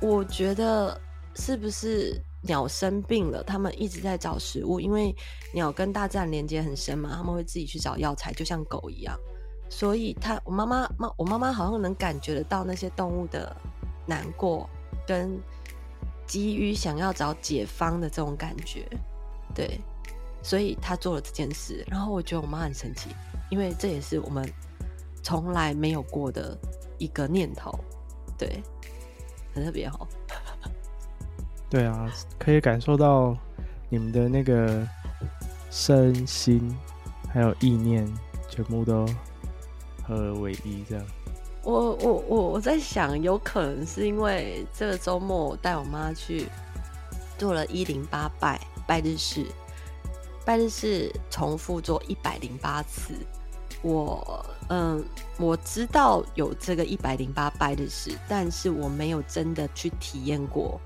[0.00, 1.00] 我觉得
[1.34, 5.14] 是不是鸟生病了，他们一直在找食物，因为
[5.52, 9.18] 鸟跟大自然连接很深嘛，他们会自己去找药材，就像狗一样。
[9.68, 13.56] 所以他，我妈妈妈，我妈妈好像能感觉得到那些动物的
[14.06, 14.68] 难过
[15.06, 15.40] 跟。
[16.26, 18.84] 急于想要找解方的这种感觉，
[19.54, 19.80] 对，
[20.42, 21.84] 所以他做了这件事。
[21.86, 23.10] 然后我觉得我妈很神奇，
[23.48, 24.44] 因为这也是我们
[25.26, 26.56] 从来没有过的
[26.98, 27.76] 一个念头，
[28.38, 28.62] 对，
[29.52, 30.06] 很特别哦。
[31.68, 32.08] 对啊，
[32.38, 33.36] 可以感受到
[33.88, 34.86] 你们的那个
[35.68, 36.72] 身心
[37.28, 38.06] 还有意念，
[38.48, 39.04] 全部都
[40.06, 41.04] 合而为一，这样。
[41.64, 46.46] 我我我我在想，有可能是因为这个周末我带我妈去
[47.36, 49.44] 做了一零八拜拜日式，
[50.44, 53.12] 拜日式重复做一百零八次。
[53.82, 55.04] 我嗯，
[55.38, 60.80] 我知道有这个一百零八拜日式，但是我没有真的去体验过。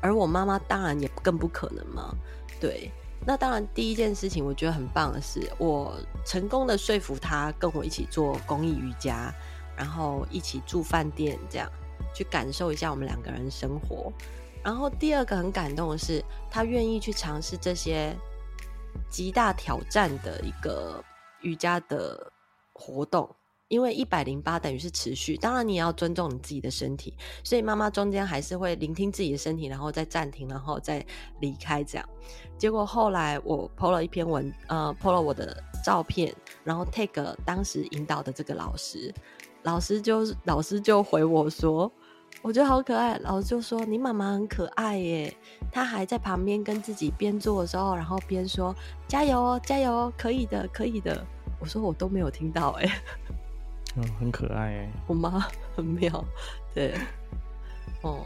[0.00, 2.14] 而我妈妈当然也更不可能嘛。
[2.60, 2.90] 对，
[3.26, 9.32] 那当然第一件事情我觉得很棒的是，我成功的说服她跟我一起做公益瑜伽。
[9.76, 11.66] 然后一起住饭店，这样
[12.14, 14.12] 去感受一下我们两个人生活。
[14.62, 18.14] 然后第二个很感动的是，她愿意去尝试这些
[19.08, 21.02] 极大挑战的一个
[21.40, 22.30] 瑜伽的
[22.80, 23.28] 活动，
[23.68, 25.36] 因为一百零八等于是持续。
[25.36, 27.14] 当然你也要尊重你自己的身体，
[27.44, 31.04] 所以妈妈中间还是会聆听自己的身体，然后再暂停，然后再
[31.40, 31.84] 离开。
[31.84, 32.08] 这样，
[32.56, 39.12] 结果后来我 po 了一篇文，呃，po 了我的照片，然后 take 当时引导的这个老师。
[39.62, 41.92] 老师就老师就回我说，
[42.40, 43.18] 我觉得好可爱。
[43.18, 45.36] 老师就说，你妈妈很可爱耶，
[45.70, 48.74] 她还在旁边跟自己边做的时候，然后边说
[49.06, 51.22] 加油哦，加油哦，可以的，可以的。
[51.60, 52.88] 我说我都没有听到哎，
[53.96, 55.46] 嗯，很可爱哎，我妈
[55.76, 56.24] 很妙，
[56.74, 56.94] 对，
[58.02, 58.24] 哦，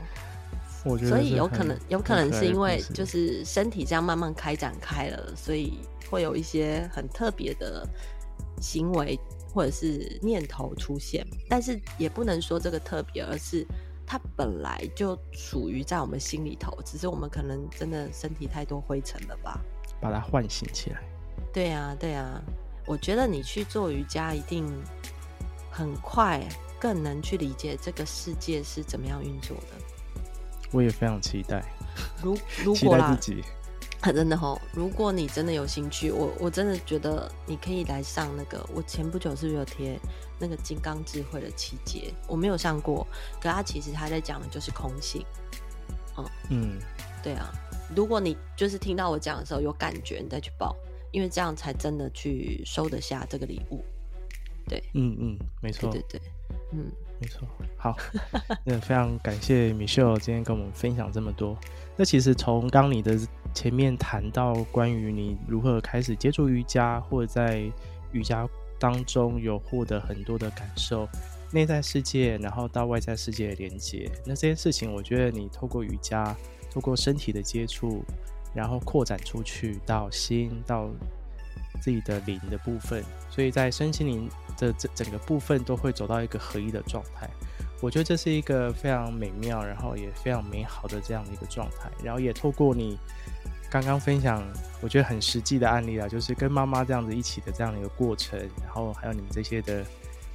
[0.84, 1.04] 我觉。
[1.04, 5.80] 得所以有可能有可能是因为就是身体这样慢慢开展开了，所以
[6.10, 7.86] 会有一些很特别的
[8.60, 9.18] 行为。
[9.54, 13.64] 或者是念头出现，但是也不能说这个特别，而是
[14.04, 19.60] 它本来就属于在我们心里头，只是我们可能真的身体太多灰尘了吧，
[20.00, 21.00] 把它唤醒起来。
[21.52, 22.42] 对啊，对啊，
[22.86, 24.66] 我觉得你去做瑜伽一定
[25.70, 26.40] 很快
[26.78, 29.84] 更能去理解这个世界是怎么样运作的。
[30.70, 31.64] 我也非常期待，
[32.22, 33.18] 如 如果啦。
[34.12, 38.62] 真的吼，如果你真的有兴趣，我我真的觉得你可以来上那个。
[38.74, 39.98] 我前不久是不是有贴
[40.38, 42.12] 那个金刚智慧的七节？
[42.28, 43.06] 我没有上过，
[43.40, 45.24] 可他其实他在讲的就是空性。
[46.18, 46.78] 嗯嗯，
[47.22, 47.50] 对啊。
[47.96, 50.76] 如果你就是听到我讲的时候有感觉，你再去报，
[51.14, 53.82] 因为这样才真的去收得下这个礼物。
[54.68, 56.20] 对，嗯嗯，没错，对对对，
[56.72, 56.90] 嗯。
[57.20, 57.46] 没错，
[57.78, 57.96] 好，
[58.66, 61.56] 那非常感谢 Michelle 今天跟我们分享这么多。
[61.96, 63.16] 那其实从刚你的
[63.54, 67.62] 前面谈到关于你如何开始接触瑜伽，或者在
[68.10, 68.46] 瑜伽
[68.80, 71.08] 当中有获得很多的感受，
[71.52, 76.36] 内在世界，然后到外在世界的连接，那这件事情，我觉得你透过瑜伽，
[76.68, 78.04] 透过身体的接触，
[78.54, 80.88] 然后扩展出去到心，到
[81.80, 84.30] 自己的灵的部分，所以在身心灵。
[84.56, 87.28] 的这整个部分都会走到一个合一的状态，
[87.80, 91.90] 我觉得这是一个非常美妙，然后也非常美好的这样的一个状态。
[92.04, 92.96] 然后也透过你
[93.68, 94.40] 刚刚分享，
[94.80, 99.84] 我觉得很实际的案例啦，就是跟妈妈这样子一起的这样的一个过程，然后还有你们这些的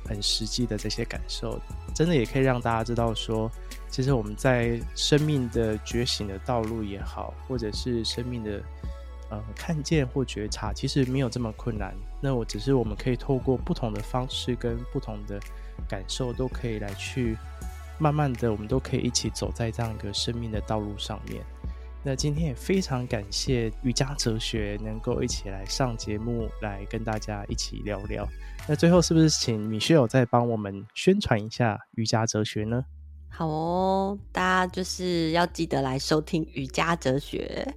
[0.04, 1.58] 很实际的这些感受，
[1.96, 3.50] 真的也可以让大家知道说，
[3.90, 8.62] 其实我们在生命的觉醒的道路也好，或者是生命的。
[9.32, 11.94] 呃，看见或觉察其实没有这么困难。
[12.20, 15.40] 那我只是我们可以透过不同的方式跟不同的
[15.88, 17.38] 感受，都可以来去
[18.00, 21.44] 慢慢的，我们都可以一起走在这样一个生命的道路上面。
[22.04, 28.28] 那今天也非常感谢瑜伽哲学能够一起来上节目，来跟大家一起聊聊。
[28.68, 32.84] 那最后是不是请米歇尔再帮我们宣传一下瑜伽哲学呢？
[33.30, 37.74] 好哦，大家就是要记得来收听瑜伽哲学。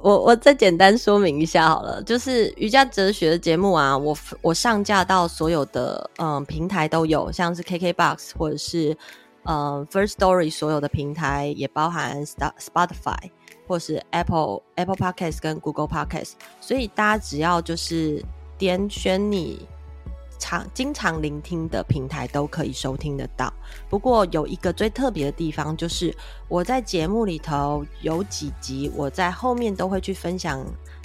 [0.00, 8.96] 我我再简单说明一下好了，就是瑜伽哲学的节目啊，我我上架到所有的嗯平台都有，像是 KKBOX 或者是
[9.42, 13.18] 嗯 First Story 所有的平台，也包含 Spotify
[13.66, 18.24] 或是 Apple Apple Podcast 跟 Google Podcast，所以大家只要就是
[18.56, 19.66] 点选你
[20.44, 23.50] 常经常聆听的平台都可以收听得到。
[23.88, 26.14] 不过有一个最特别的地方，就是
[26.48, 30.62] 我在节目里头有几集，我在后面都会去分享，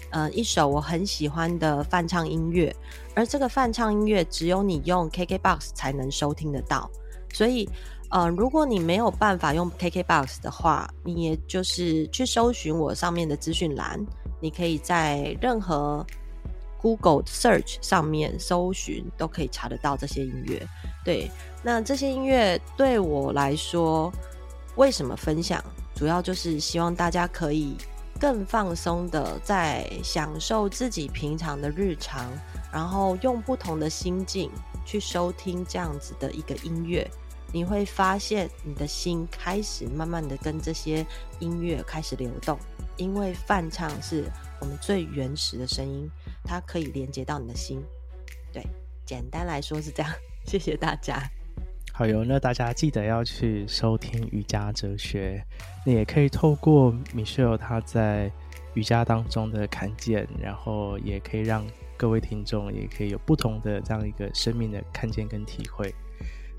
[0.10, 2.76] 呃，一首我很喜欢的翻唱音乐，
[3.16, 6.92] 而这个翻唱音乐只有你用 KKBOX 才能收听得到。
[7.32, 7.70] 所以，
[8.10, 14.06] 呃，如果你没有办法用 KKBOX 的话，你也就是去搜寻我上面的资讯栏，
[14.42, 16.06] 你可以在任何。
[16.82, 20.66] Google Search 上面搜寻都可以查得到这些音乐。
[21.04, 21.30] 对，
[21.62, 24.12] 那这些音乐对我来说，
[24.76, 25.64] 为什么分享？
[25.96, 27.76] 主要就是希望大家可以
[28.20, 32.32] 更放松的在享受自己平常的日常，
[32.72, 34.50] 然后用不同的心境
[34.86, 37.06] 去收听这样子的一个音乐，
[37.52, 41.06] 你会发现你的心开始慢慢的跟这些
[41.40, 42.58] 音乐开始流动，
[42.96, 46.10] 因为泛唱是我们最原始的声音。
[46.44, 47.82] 它可以连接到你的心，
[48.52, 48.64] 对，
[49.06, 50.12] 简单来说是这样。
[50.46, 51.22] 谢谢大家。
[51.94, 55.44] 好哟，那大家记得要去收听瑜伽哲学。
[55.86, 58.32] 那也可以透过 Michelle 他在
[58.74, 61.66] 瑜伽当中的看见，然后也可以让
[61.98, 65.94] 各位听众也可以有不同的这样一个生命的看见跟体会。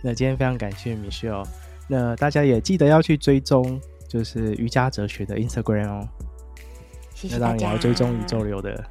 [0.03, 1.47] 那今天非常感谢 Michelle，
[1.89, 6.09] 那大家也记得要去追踪，就是瑜伽哲学的 Instagram 哦。
[7.15, 7.53] 谢谢大家。
[7.53, 8.85] 那当然也要追踪宇宙流的。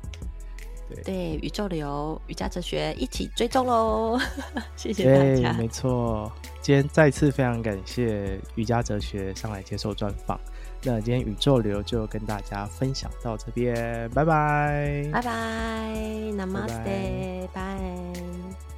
[0.89, 4.19] 对，对，宇宙流瑜伽哲学一起追踪喽！
[4.75, 5.53] 谢谢大家。
[5.53, 6.31] 没错，
[6.61, 10.39] 今天再次非常感谢瑜伽哲学上来接受专访。
[10.81, 15.93] 那今天宇宙流就跟大家分享到这边，拜拜，拜拜
[16.37, 18.68] ，Namaste，拜。